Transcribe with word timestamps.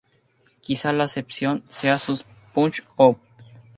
Quizá 0.63 0.93
la 0.93 1.03
excepción 1.03 1.63
sea 1.69 1.99
sus 1.99 2.25
"Punch-out!! 2.55 3.19